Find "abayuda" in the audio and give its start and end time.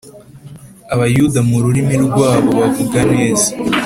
0.93-1.39